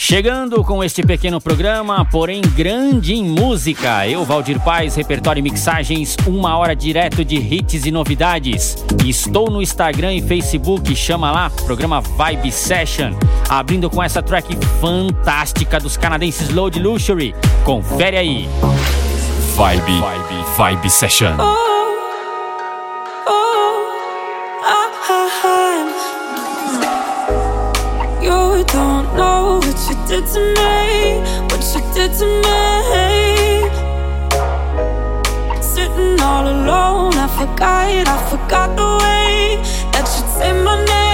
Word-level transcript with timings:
Chegando 0.00 0.62
com 0.62 0.82
este 0.82 1.02
pequeno 1.02 1.40
programa, 1.40 2.04
porém 2.04 2.40
grande 2.40 3.14
em 3.14 3.24
música. 3.24 4.06
Eu, 4.06 4.24
Valdir 4.24 4.60
Paz, 4.60 4.94
repertório 4.94 5.40
e 5.40 5.42
mixagens, 5.42 6.16
uma 6.24 6.56
hora 6.56 6.74
direto 6.74 7.24
de 7.24 7.34
hits 7.34 7.84
e 7.84 7.90
novidades. 7.90 8.76
Estou 9.04 9.50
no 9.50 9.60
Instagram 9.60 10.14
e 10.14 10.22
Facebook, 10.22 10.94
chama 10.94 11.32
lá, 11.32 11.50
programa 11.50 12.00
Vibe 12.00 12.52
Session. 12.52 13.10
Abrindo 13.48 13.90
com 13.90 14.00
essa 14.00 14.22
track 14.22 14.56
fantástica 14.80 15.80
dos 15.80 15.96
canadenses 15.96 16.48
Load 16.50 16.78
Luxury. 16.78 17.34
Confere 17.64 18.16
aí. 18.18 18.48
Vibe, 19.56 20.00
Vibe, 20.00 20.44
Vibe 20.56 20.90
Session. 20.90 21.34
Oh, 21.40 21.77
did 30.08 30.26
to 30.26 30.40
me, 30.40 31.20
what 31.48 31.62
you 31.74 31.82
did 31.92 32.12
to 32.14 32.24
me. 32.24 33.68
Sitting 35.60 36.18
all 36.22 36.48
alone, 36.48 37.12
I 37.12 37.28
forgot, 37.28 38.08
I 38.08 38.30
forgot 38.30 38.74
the 38.74 38.88
way 39.04 39.60
that 39.92 40.04
you 40.04 40.26
say 40.40 40.52
my 40.64 40.82
name. 40.86 41.07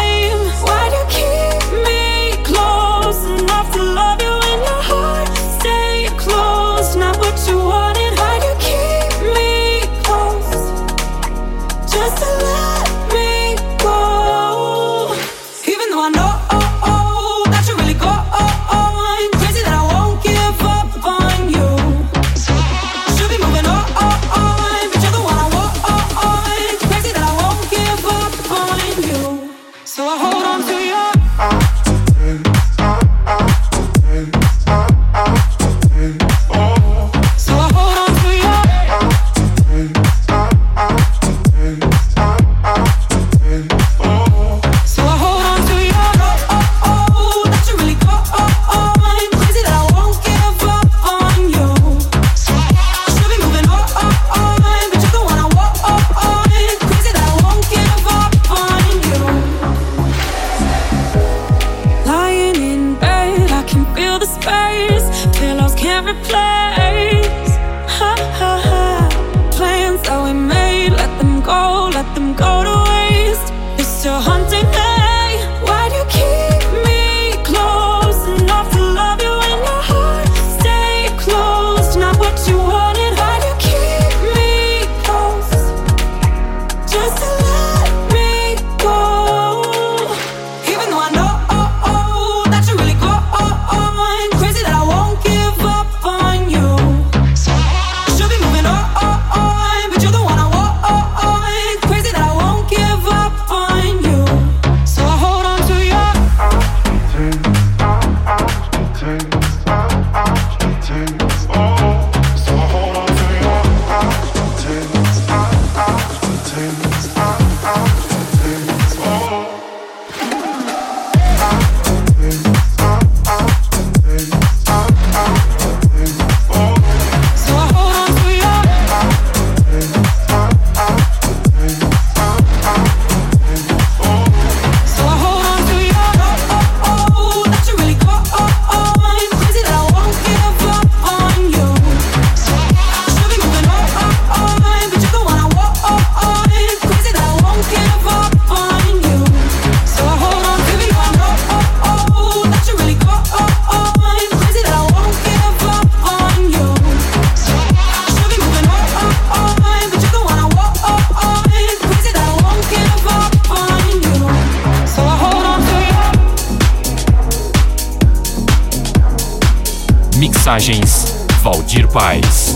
Valdir 171.42 171.88
Paz. 171.88 172.53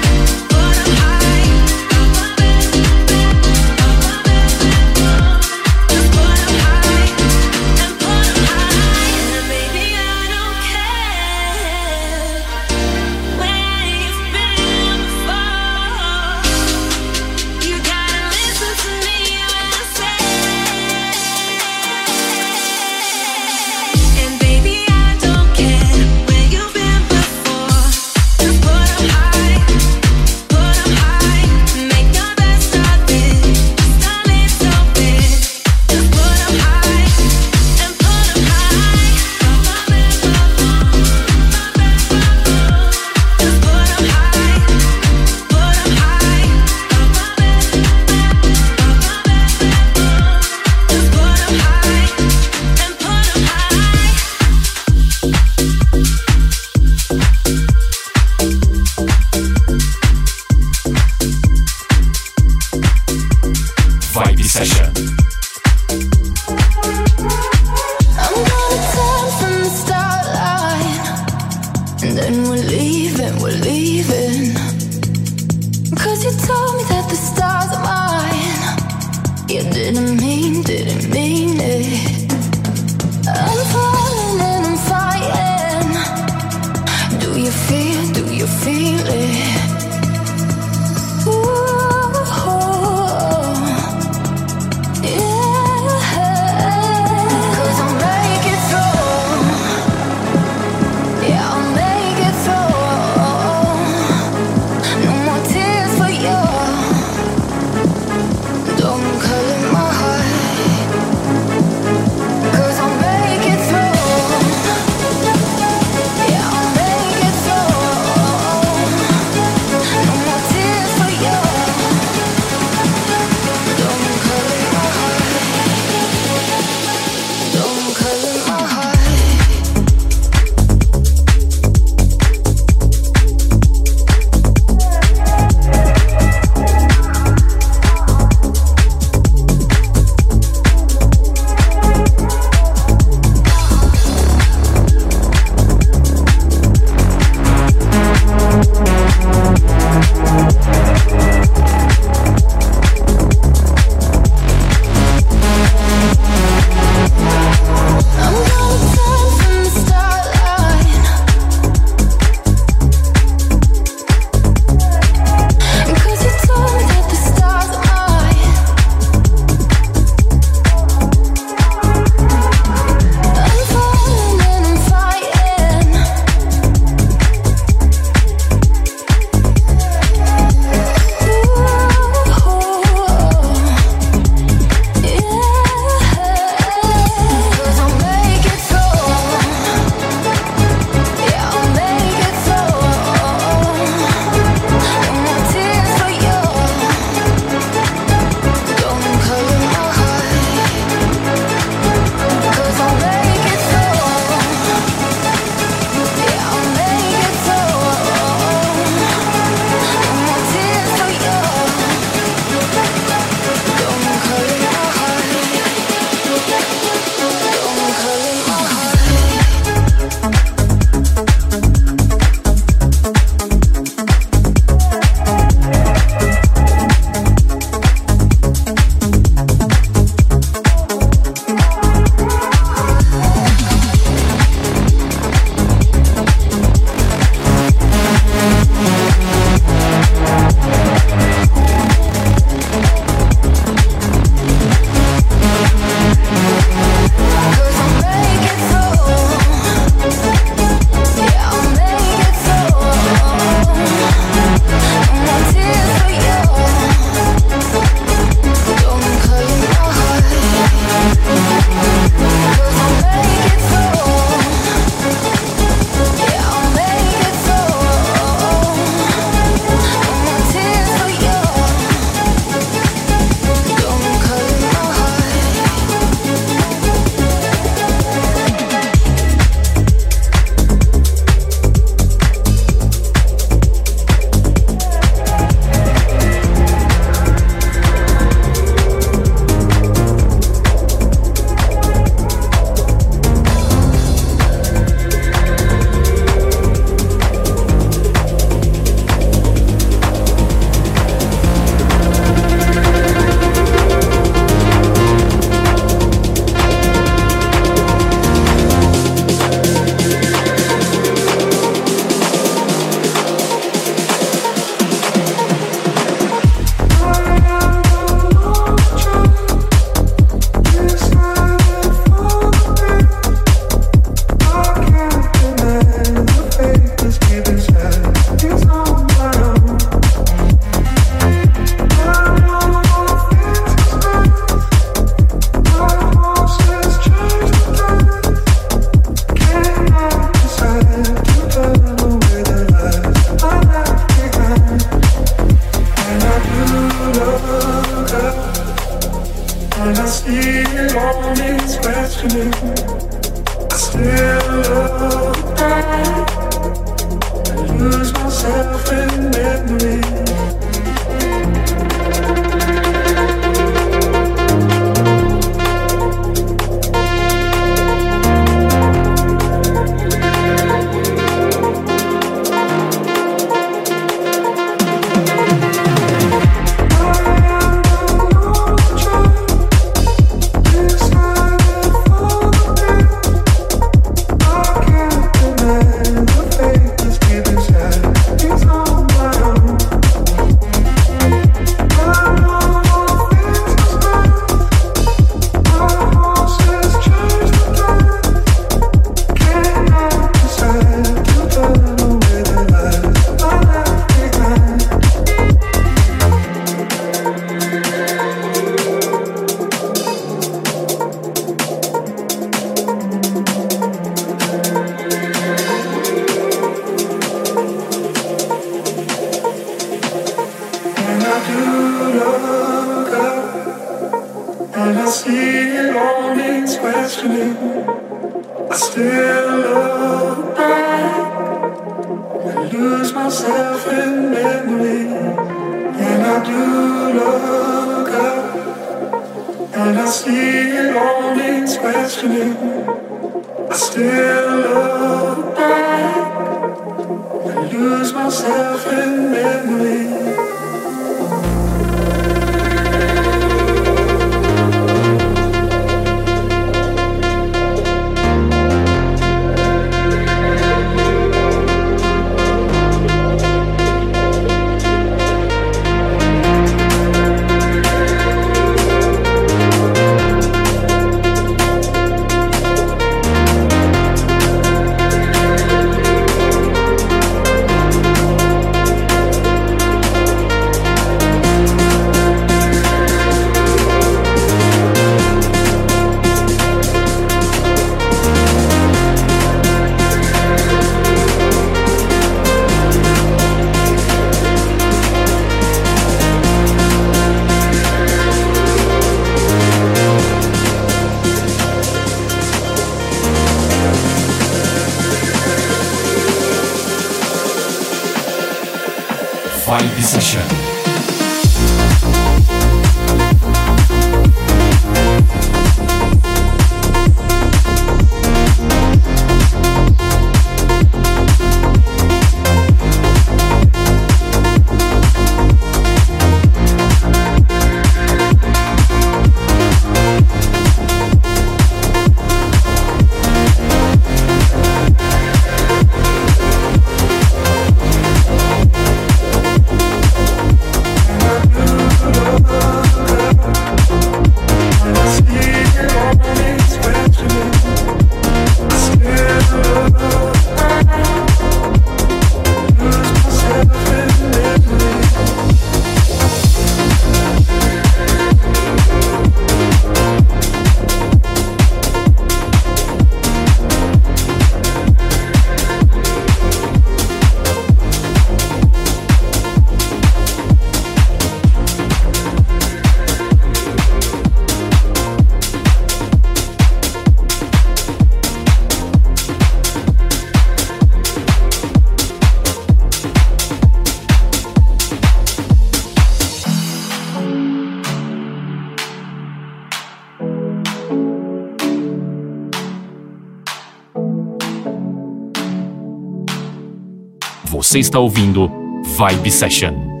Você 597.54 597.78
está 597.78 598.00
ouvindo 598.00 598.50
Vibe 598.82 599.30
Session. 599.30 600.00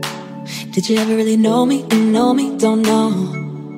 Did 0.72 0.88
you 0.88 0.98
ever 0.98 1.14
really 1.14 1.36
know 1.36 1.64
me? 1.64 1.84
You 1.92 2.00
know 2.00 2.34
me, 2.34 2.50
don't 2.58 2.82
know. 2.82 3.76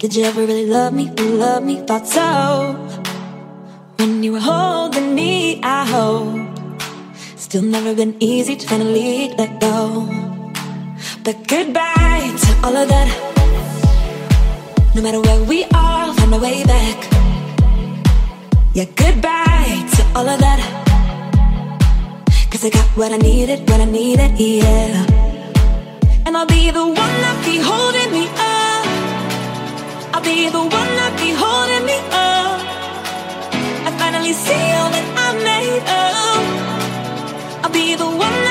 Did 0.00 0.16
you 0.16 0.24
ever 0.24 0.44
really 0.44 0.66
love 0.66 0.92
me? 0.92 1.12
You 1.16 1.36
love 1.38 1.64
me, 1.64 1.84
thought 1.86 2.08
so. 2.08 2.74
When 4.00 4.24
you 4.24 4.32
were 4.32 4.40
holding 4.40 5.14
me, 5.14 5.60
I 5.62 5.86
hope. 5.86 6.50
Still 7.36 7.62
never 7.62 7.94
been 7.94 8.16
easy 8.18 8.56
to 8.56 8.66
finally 8.66 9.32
let 9.38 9.60
go. 9.60 10.08
But 11.22 11.46
goodbye 11.46 12.34
to 12.36 12.66
all 12.66 12.76
of 12.76 12.88
that. 12.88 13.08
No 14.96 15.02
matter 15.02 15.20
where 15.20 15.44
we 15.44 15.62
are, 15.72 16.12
find 16.12 16.34
a 16.34 16.38
way 16.40 16.64
back. 16.64 17.06
Yeah, 18.74 18.86
goodbye 18.96 19.86
to 19.94 20.18
all 20.18 20.28
of 20.28 20.40
that. 20.40 20.85
Cause 22.56 22.64
I 22.64 22.70
got 22.70 22.88
what 22.96 23.12
I 23.12 23.18
needed, 23.18 23.68
what 23.68 23.82
I 23.82 23.84
needed, 23.84 24.40
yeah. 24.40 25.04
And 26.24 26.34
I'll 26.34 26.46
be 26.46 26.70
the 26.70 26.86
one 26.86 26.96
that 26.96 27.44
be 27.44 27.58
holding 27.60 28.10
me 28.16 28.24
up. 28.32 28.86
I'll 30.14 30.22
be 30.22 30.48
the 30.48 30.60
one 30.60 30.70
that 30.70 31.12
be 31.20 31.36
holding 31.36 31.84
me 31.84 31.98
up. 32.16 32.60
I 33.86 33.90
finally 33.98 34.32
see 34.32 34.72
all 34.72 34.88
that 34.88 35.06
I'm 35.24 35.36
made 35.44 35.84
of. 36.00 36.40
I'll 37.62 37.72
be 37.72 37.94
the 37.94 38.06
one 38.06 38.45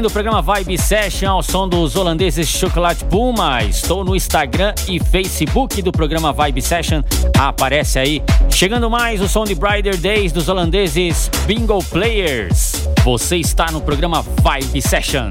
ouvindo 0.00 0.06
o 0.06 0.10
programa 0.10 0.40
Vibe 0.40 0.78
Session 0.78 1.30
ao 1.30 1.42
som 1.42 1.68
dos 1.68 1.94
holandeses 1.94 2.48
Chocolate 2.48 3.04
Puma. 3.04 3.62
Estou 3.62 4.02
no 4.02 4.16
Instagram 4.16 4.72
e 4.88 4.98
Facebook 4.98 5.82
do 5.82 5.92
programa 5.92 6.32
Vibe 6.32 6.62
Session. 6.62 7.02
Aparece 7.38 7.98
aí. 7.98 8.22
Chegando 8.48 8.88
mais 8.88 9.20
o 9.20 9.28
som 9.28 9.44
de 9.44 9.54
Brighter 9.54 9.98
Days 9.98 10.32
dos 10.32 10.48
holandeses 10.48 11.30
Bingo 11.46 11.84
Players. 11.84 12.88
Você 13.04 13.36
está 13.36 13.70
no 13.70 13.82
programa 13.82 14.24
Vibe 14.42 14.80
Session. 14.80 15.28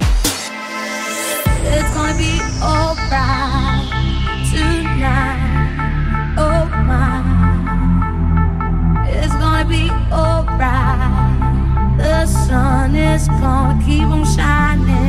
It's 1.65 1.89
sun 12.49 12.95
is 12.95 13.27
gonna 13.27 13.79
keep 13.85 14.05
on 14.05 14.25
shining. 14.25 15.08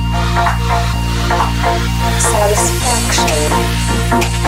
Satisfaction. 4.11 4.41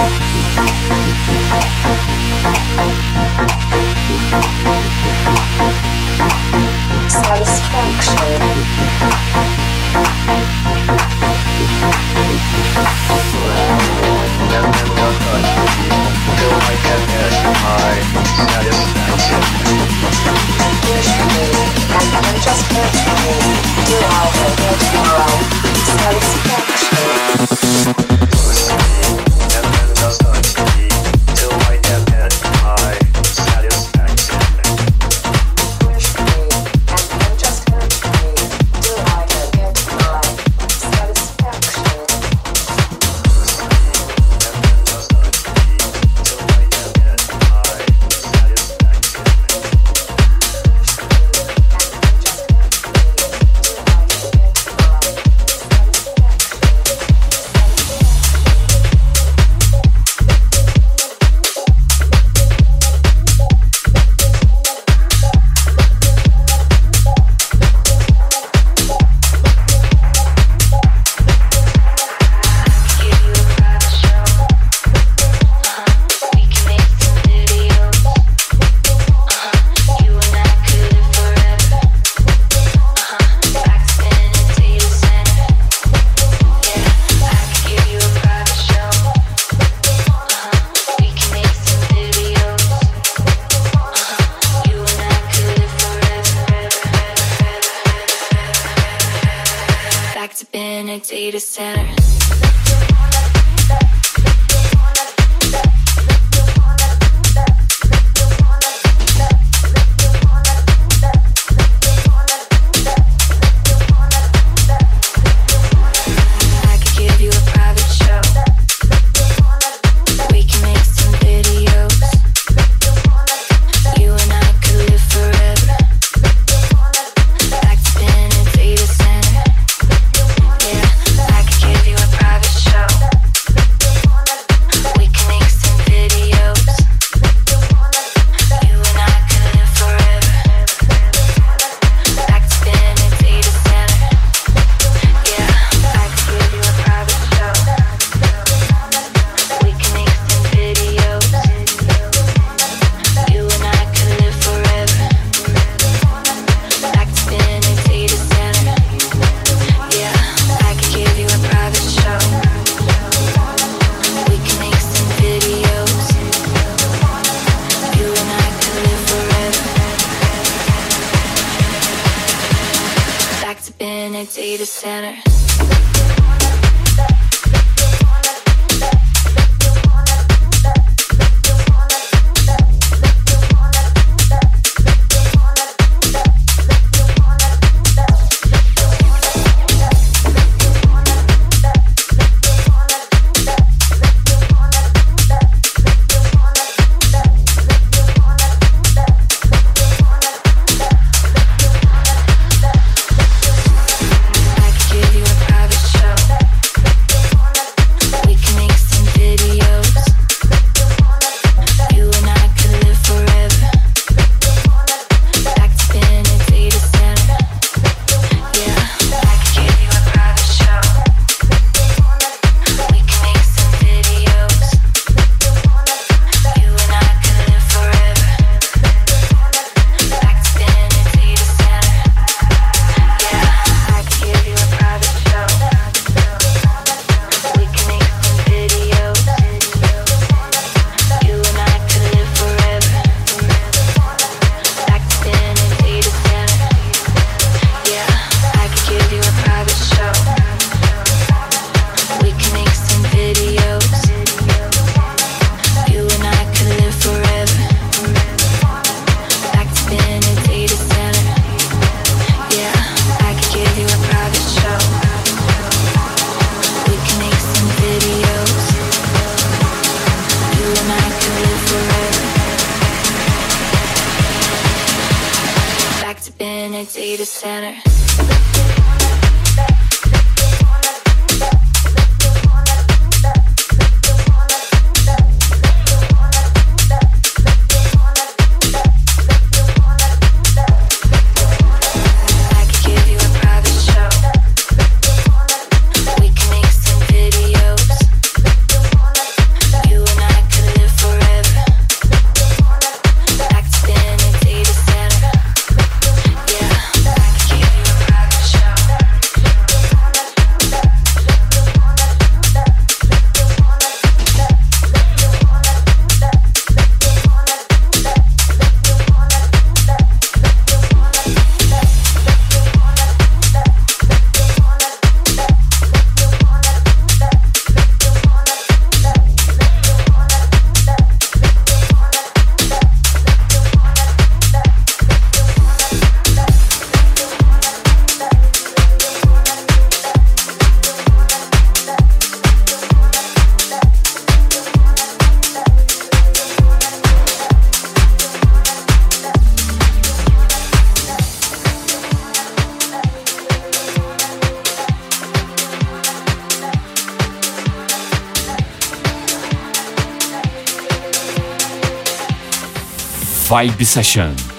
Vibe 363.53 363.85
Session. 363.85 364.52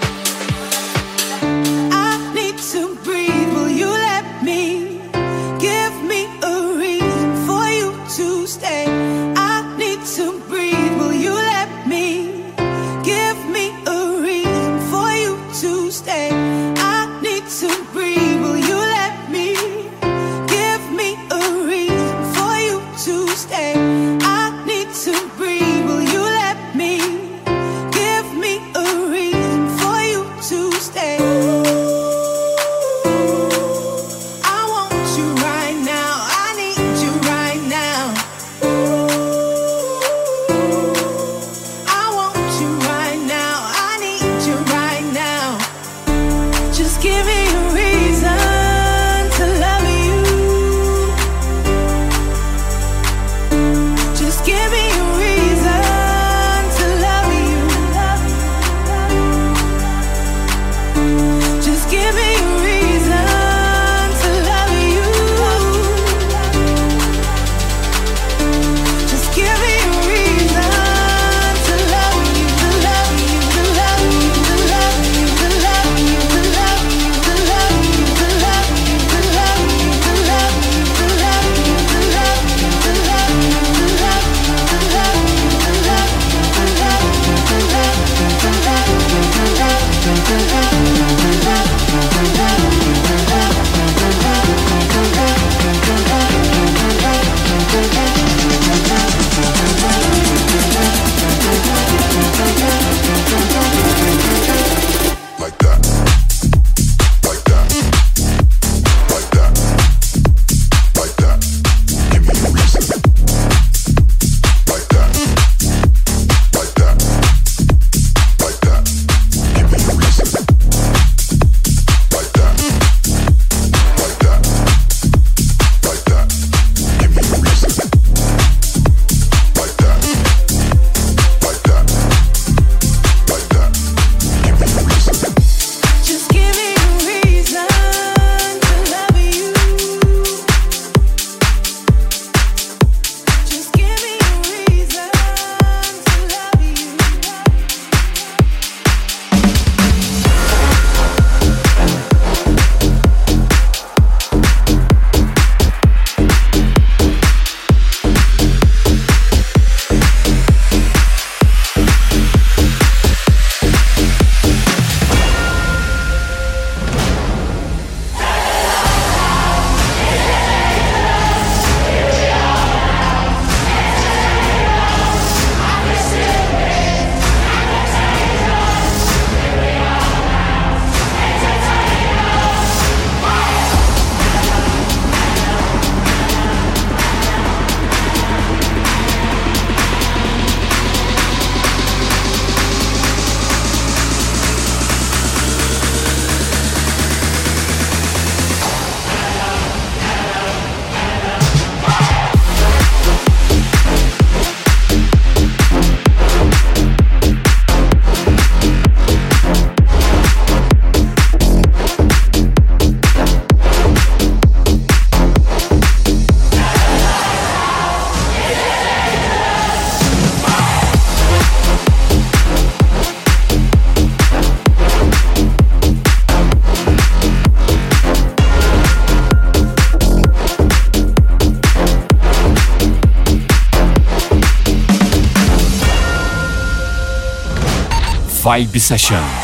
Vibe 238.54 238.78
Session. 238.78 239.43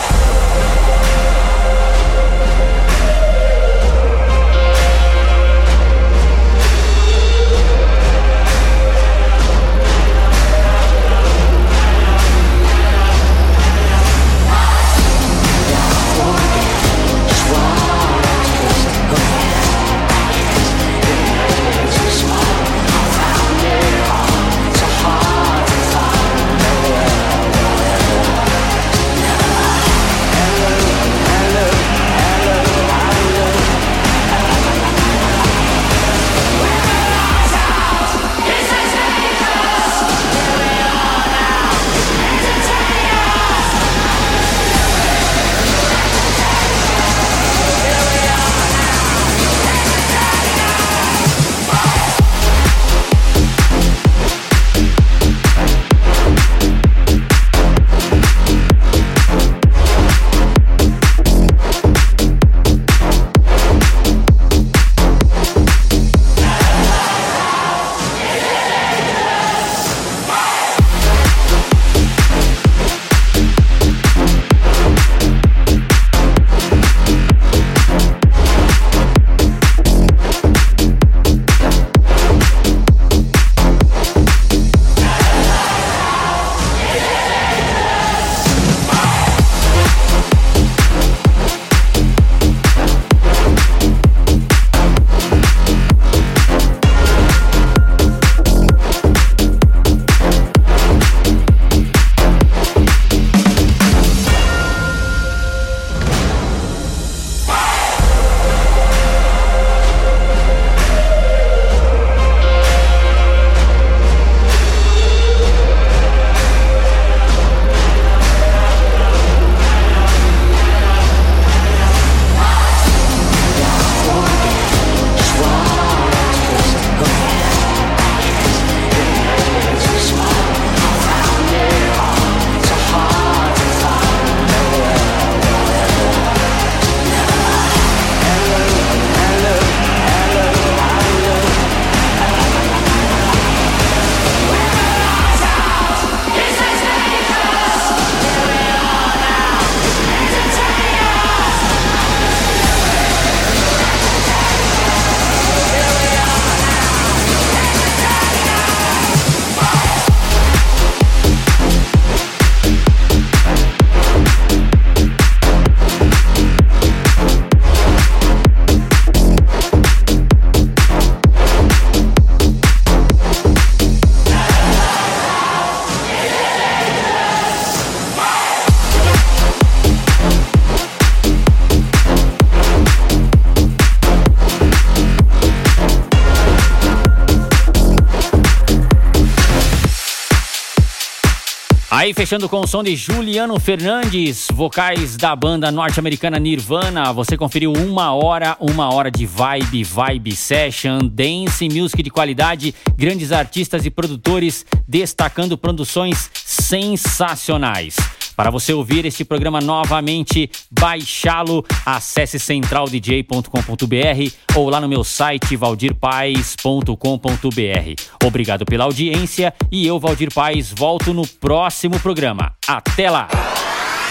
Aí 192.11 192.15
fechando 192.15 192.49
com 192.49 192.59
o 192.59 192.67
som 192.67 192.83
de 192.83 192.97
Juliano 192.97 193.61
Fernandes, 193.61 194.49
vocais 194.53 195.17
da 195.17 195.37
banda 195.37 195.71
norte-americana 195.71 196.41
Nirvana. 196.41 197.13
Você 197.13 197.37
conferiu 197.37 197.73
uma 197.73 198.13
hora, 198.13 198.57
uma 198.59 198.93
hora 198.93 199.13
de 199.13 199.25
vibe, 199.25 199.85
vibe 199.85 200.35
session, 200.35 200.99
dance 201.07 201.69
music 201.69 202.03
de 202.03 202.11
qualidade, 202.11 202.75
grandes 202.97 203.31
artistas 203.31 203.87
e 203.87 203.91
produtores 203.91 204.67
destacando 204.89 205.57
produções 205.57 206.29
sensacionais. 206.35 207.95
Para 208.41 208.51
você 208.51 208.73
ouvir 208.73 209.05
este 209.05 209.23
programa 209.23 209.61
novamente, 209.61 210.51
baixá-lo, 210.71 211.63
acesse 211.85 212.39
centraldj.com.br 212.39 214.57
ou 214.57 214.71
lá 214.71 214.81
no 214.81 214.89
meu 214.89 215.05
site 215.05 215.57
valdirpaes.com.br. 215.57 218.25
Obrigado 218.25 218.65
pela 218.65 218.85
audiência 218.85 219.53
e 219.71 219.87
eu, 219.87 220.01
Valdir 220.01 220.33
Paes, 220.33 220.73
volto 220.75 221.13
no 221.13 221.27
próximo 221.27 222.01
programa. 222.01 222.55
Até 222.67 223.11
lá! 223.11 223.29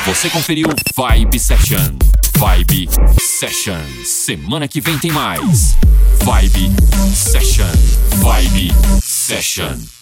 Você 0.06 0.30
conferiu 0.30 0.68
Vibe 0.96 1.40
Session. 1.40 1.98
Vibe 2.38 2.88
Session. 3.20 3.82
Semana 4.06 4.68
que 4.68 4.80
vem 4.80 4.96
tem 5.00 5.12
mais. 5.12 5.76
Vibe 6.24 6.70
Session. 7.16 7.66
Vibe 8.22 8.72
Session. 9.02 9.99